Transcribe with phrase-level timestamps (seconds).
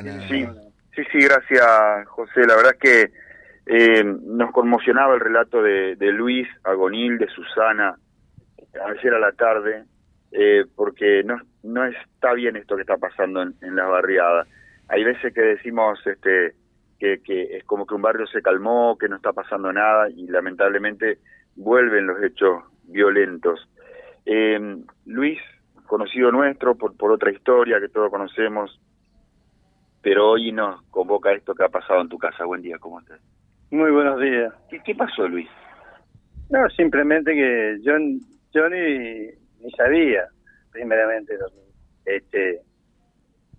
[0.00, 0.46] Sí,
[0.94, 2.46] sí, sí, gracias José.
[2.46, 3.12] La verdad es que
[3.66, 7.96] eh, nos conmocionaba el relato de, Luis Agonil, de Susana,
[8.86, 9.86] ayer a la tarde,
[10.30, 14.46] eh, porque no, no está bien esto que está pasando en, en la barriada.
[14.86, 16.54] Hay veces que decimos este,
[17.00, 20.28] que, que es como que un barrio se calmó, que no está pasando nada y
[20.28, 21.18] lamentablemente
[21.56, 23.68] vuelven los hechos violentos.
[24.24, 24.76] Eh,
[25.06, 25.40] Luis,
[25.88, 28.78] conocido nuestro por, por otra historia que todos conocemos,
[30.08, 32.46] pero hoy nos convoca esto que ha pasado en tu casa.
[32.46, 33.20] Buen día, ¿cómo estás?
[33.70, 34.54] Muy buenos días.
[34.82, 35.46] ¿Qué, pasó, Luis?
[36.48, 37.92] No, simplemente que yo,
[38.54, 39.26] yo ni,
[39.60, 40.26] ni sabía,
[40.72, 42.62] primeramente, lo que este,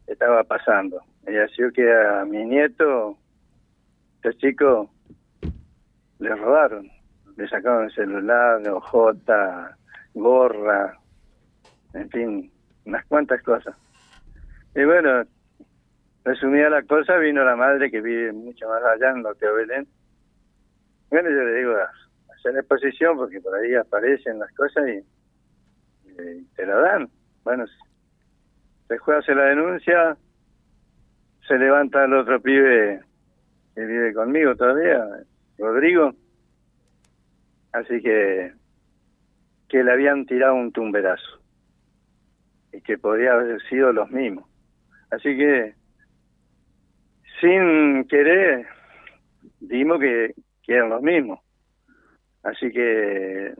[0.07, 0.99] estaba pasando.
[1.27, 3.15] Y así que a mi nieto,
[4.15, 4.89] este chico,
[6.17, 6.89] le robaron.
[7.37, 9.77] Le sacaron el celular, ojota,
[10.15, 10.97] gorra,
[11.93, 12.51] en fin,
[12.85, 13.75] unas cuantas cosas.
[14.73, 15.25] Y bueno,
[16.23, 19.87] resumida la cosa, vino la madre que vive mucho más allá en lo que Belén.
[21.09, 21.75] Bueno, yo le digo,
[22.35, 25.03] hacer exposición porque por ahí aparecen las cosas y,
[26.55, 27.09] te la dan.
[27.43, 27.65] Bueno,
[28.89, 30.17] después hace la denuncia,
[31.47, 32.99] se levanta el otro pibe
[33.73, 35.05] que vive conmigo todavía,
[35.57, 36.13] Rodrigo.
[37.71, 38.53] Así que
[39.69, 41.39] que le habían tirado un tumberazo
[42.73, 44.45] y que podría haber sido los mismos.
[45.11, 45.75] Así que
[47.39, 48.67] sin querer
[49.59, 51.39] dimos que, que eran los mismos.
[52.43, 53.53] Así que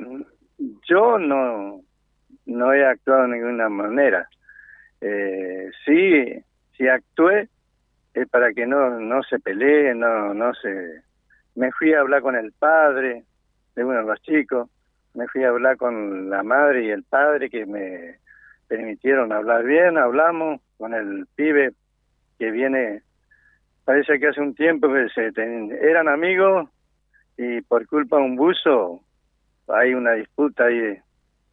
[0.88, 1.82] yo no,
[2.46, 4.28] no he actuado de ninguna manera.
[5.02, 6.44] Eh, sí,
[6.76, 7.50] si actué
[8.14, 11.04] es para que no, no se pelee, no, no se...
[11.56, 13.24] Me fui a hablar con el padre
[13.76, 14.70] de uno de los chicos,
[15.14, 18.18] me fui a hablar con la madre y el padre que me
[18.68, 21.72] permitieron hablar bien, hablamos con el pibe
[22.38, 23.02] que viene
[23.90, 25.32] parece que hace un tiempo que se
[25.82, 26.70] eran amigos
[27.36, 29.02] y por culpa de un buzo
[29.68, 30.96] hay una disputa ahí.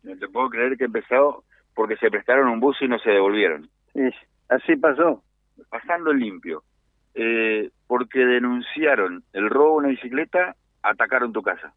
[0.02, 1.44] No te puedo creer que empezó
[1.74, 3.70] porque se prestaron un buzo y no se devolvieron.
[3.94, 4.10] Sí,
[4.50, 5.22] así pasó.
[5.70, 6.62] Pasando limpio.
[7.14, 11.72] Eh, porque denunciaron el robo de una bicicleta, atacaron tu casa.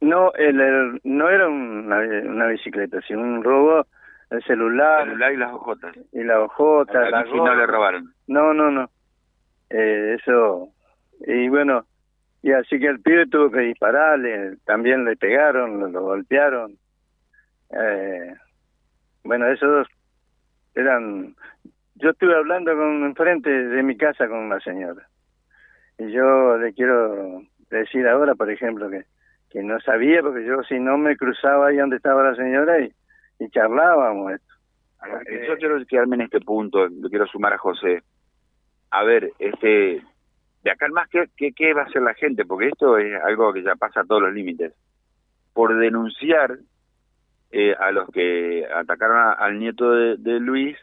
[0.00, 3.86] No, el, no era una, bicicleta, sino un robo
[4.30, 5.02] el celular.
[5.02, 5.94] El celular y las hojotas.
[6.10, 7.12] Y las hojotas.
[7.12, 8.14] A no le robaron.
[8.26, 8.88] No, no, no.
[9.70, 10.68] Eh, eso,
[11.20, 11.86] y bueno,
[12.42, 16.76] y así que el pibe tuvo que dispararle, también le pegaron, lo, golpearon.
[17.70, 18.34] Eh,
[19.22, 19.86] bueno, esos
[20.74, 21.36] eran,
[21.94, 25.06] yo estuve hablando con enfrente de mi casa con una señora.
[25.98, 29.04] Y yo le quiero decir ahora, por ejemplo, que,
[29.50, 32.92] que no sabía, porque yo si no me cruzaba ahí donde estaba la señora y,
[33.38, 34.54] y charlábamos esto.
[35.46, 38.02] Yo quiero quedarme en este punto, lo quiero sumar a José
[38.90, 40.02] a ver, este,
[40.62, 42.44] de acá en más, ¿qué, ¿qué, va a hacer la gente?
[42.44, 44.74] Porque esto es algo que ya pasa a todos los límites.
[45.52, 46.58] Por denunciar
[47.50, 50.76] eh, a los que atacaron al nieto de, Luis,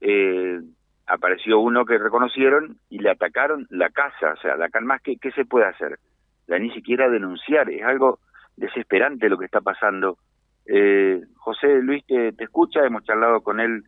[0.00, 0.60] eh,
[1.06, 4.32] apareció uno que reconocieron y le atacaron la casa.
[4.32, 5.98] O sea, de acá más, ¿qué, qué se puede hacer?
[6.46, 8.20] Ya ni siquiera denunciar, es algo
[8.56, 10.18] desesperante lo que está pasando.
[10.66, 13.84] Eh, José Luis te, te escucha, hemos charlado con él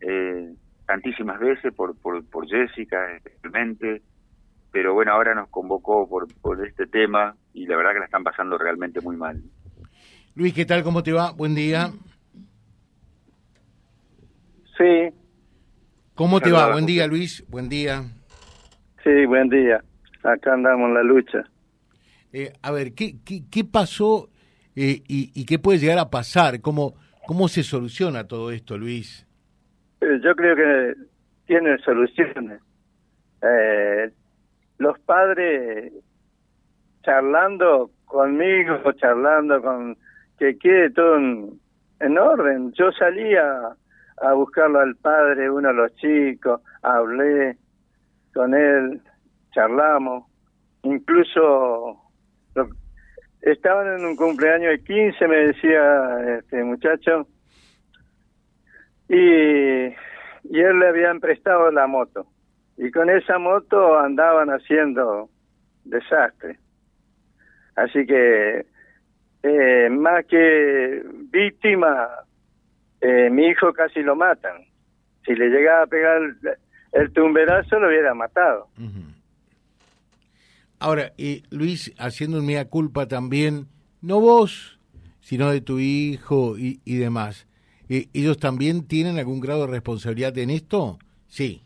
[0.00, 0.54] eh,
[0.86, 4.02] tantísimas veces por, por, por Jessica, especialmente,
[4.70, 8.24] pero bueno, ahora nos convocó por, por este tema y la verdad que la están
[8.24, 9.42] pasando realmente muy mal.
[10.34, 10.82] Luis, ¿qué tal?
[10.82, 11.32] ¿Cómo te va?
[11.32, 11.92] Buen día.
[14.78, 15.14] Sí.
[16.14, 16.72] ¿Cómo te va?
[16.72, 17.44] Buen día, Luis.
[17.48, 18.02] Buen día.
[19.04, 19.82] Sí, buen día.
[20.22, 21.44] Acá andamos en la lucha.
[22.32, 24.30] Eh, a ver, ¿qué, qué, qué pasó
[24.74, 26.62] eh, y, y, qué puede llegar a pasar?
[26.62, 26.94] ¿Cómo,
[27.26, 29.26] ¿Cómo se soluciona todo esto, Luis?
[30.02, 30.94] Eh, yo creo que
[31.46, 32.60] tienen soluciones.
[33.42, 34.10] Eh,
[34.78, 35.92] los padres
[37.02, 39.96] charlando conmigo, charlando con
[40.38, 42.72] que quede todo en, orden.
[42.72, 43.76] Yo salía
[44.20, 47.56] a buscarlo al padre, uno de los chicos, hablé
[48.34, 49.00] con él,
[49.52, 50.24] charlamos,
[50.82, 52.00] incluso
[53.40, 57.26] estaban en un cumpleaños de 15, me decía este muchacho,
[59.12, 59.94] y,
[60.58, 62.26] él le habían prestado la moto.
[62.78, 65.28] Y con esa moto andaban haciendo
[65.84, 66.58] desastre.
[67.76, 68.66] Así que,
[69.42, 72.08] eh, más que víctima,
[73.00, 74.64] eh, mi hijo casi lo matan.
[75.26, 76.20] Si le llegaba a pegar
[76.92, 78.68] el, tumberazo, lo hubiera matado.
[80.78, 83.66] Ahora, y Luis, haciendo un mea culpa también,
[84.00, 84.80] no vos,
[85.20, 87.46] sino de tu hijo y demás.
[87.88, 90.98] Eh, ¿ellos también tienen algún grado de responsabilidad en esto?
[91.26, 91.62] Sí.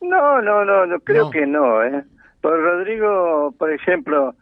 [0.00, 1.82] No, no, no, no creo que no.
[1.82, 2.04] ¿eh?
[2.40, 4.34] Por Rodrigo, por ejemplo,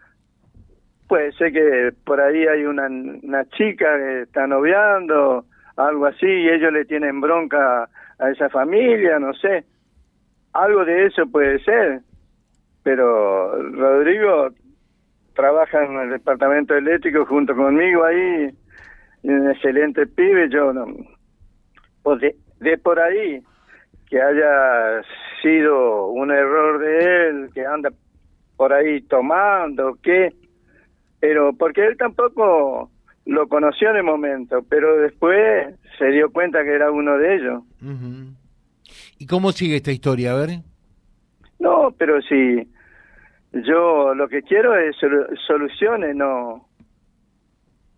[1.08, 5.44] puede ser que por ahí hay una, una chica que está noviando,
[5.76, 7.88] algo así, y ellos le tienen bronca
[8.18, 9.64] a esa familia, no sé.
[10.52, 12.00] Algo de eso puede ser.
[12.82, 14.50] Pero Rodrigo
[15.34, 18.50] trabaja en el departamento eléctrico junto conmigo ahí,
[19.32, 20.86] un excelente pibe, yo no.
[22.02, 23.42] Pues de, de por ahí
[24.08, 25.02] que haya
[25.42, 27.90] sido un error de él, que anda
[28.56, 30.32] por ahí tomando, ¿qué?
[31.20, 32.90] Pero porque él tampoco
[33.26, 37.62] lo conoció en el momento, pero después se dio cuenta que era uno de ellos.
[39.18, 40.32] ¿Y cómo sigue esta historia?
[40.32, 40.50] A ver.
[41.58, 42.68] No, pero si
[43.52, 44.96] yo lo que quiero es
[45.46, 46.68] soluciones, no.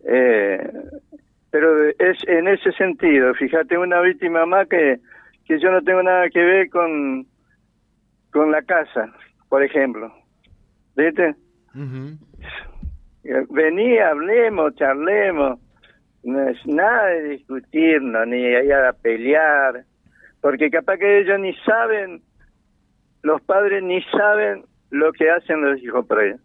[0.09, 0.71] Eh,
[1.51, 4.99] pero es en ese sentido, fíjate, una víctima más que,
[5.45, 7.27] que yo no tengo nada que ver con,
[8.31, 9.13] con la casa,
[9.49, 10.13] por ejemplo.
[10.95, 11.35] ¿Viste?
[13.49, 15.59] Vení, hablemos, charlemos.
[16.23, 19.83] No es nada de discutirnos, ni ir a pelear,
[20.41, 22.21] porque capaz que ellos ni saben,
[23.23, 26.41] los padres ni saben lo que hacen los hijos por ellos.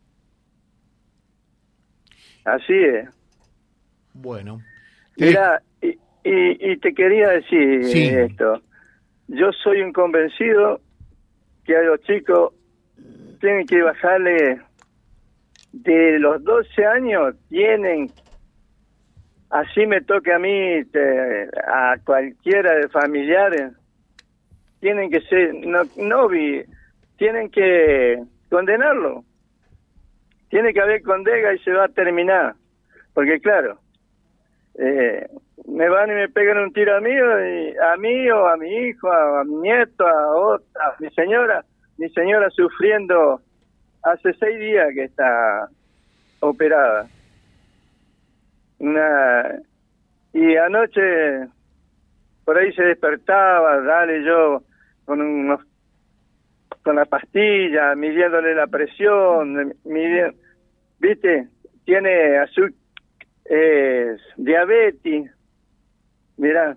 [2.44, 3.21] Así es.
[4.14, 4.60] Bueno.
[5.16, 8.62] Mira, y, y, te quería decir esto.
[9.28, 10.80] Yo soy un convencido
[11.64, 12.54] que a los chicos
[13.40, 14.60] tienen que bajarle
[15.72, 18.10] de los 12 años, tienen,
[19.50, 20.80] así me toque a mí,
[21.66, 23.72] a cualquiera de familiares,
[24.80, 26.62] tienen que ser, no, no vi,
[27.16, 29.24] tienen que condenarlo.
[30.50, 32.54] Tiene que haber condena y se va a terminar.
[33.14, 33.78] Porque claro,
[34.78, 35.26] eh,
[35.66, 39.12] me van y me pegan un tiro a mí, a mí o a mi hijo,
[39.12, 41.64] a, mi nieto, a, a mi señora,
[41.98, 43.40] mi señora sufriendo
[44.02, 45.68] hace seis días que está
[46.40, 47.06] operada.
[48.78, 49.60] Una,
[50.32, 51.48] y anoche
[52.44, 54.62] por ahí se despertaba, dale yo
[55.04, 55.60] con unos
[56.82, 60.36] con la pastilla, midiéndole la presión, midiendo,
[60.98, 61.46] ¿viste?
[61.84, 62.72] Tiene azúcar,
[63.54, 65.30] eh, diabetes.
[66.36, 66.76] Mira,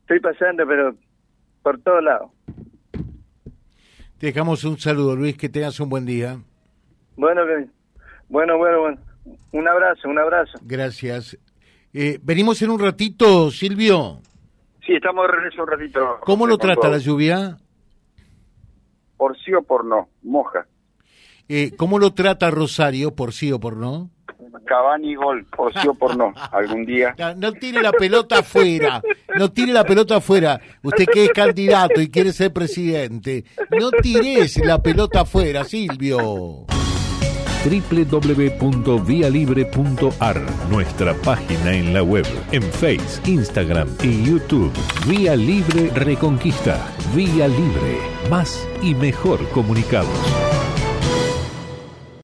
[0.00, 0.94] estoy pasando, pero
[1.62, 2.30] por todos lados.
[4.18, 6.38] Te dejamos un saludo, Luis, que tengas un buen día.
[7.16, 7.42] Bueno,
[8.28, 8.98] bueno, bueno, bueno.
[9.52, 10.58] Un abrazo, un abrazo.
[10.62, 11.38] Gracias.
[11.92, 14.20] Eh, venimos en un ratito, Silvio.
[14.86, 16.18] Sí, estamos de regreso un ratito.
[16.22, 17.58] ¿Cómo lo trata la lluvia?
[19.18, 20.66] por sí o por no, moja.
[21.48, 24.10] Eh, ¿Cómo lo trata Rosario, por sí o por no?
[24.68, 27.14] Cavani gol, por sí o por no, algún día.
[27.36, 29.00] No, tire la pelota afuera,
[29.36, 30.60] no tire la pelota afuera.
[30.82, 36.66] Usted que es candidato y quiere ser presidente, no tires la pelota afuera, Silvio
[37.64, 44.72] www.vialibre.ar, nuestra página en la web, en Face, Instagram y YouTube.
[45.06, 46.86] Vía Libre Reconquista.
[47.14, 47.98] Vía Libre.
[48.30, 50.47] Más y mejor comunicados.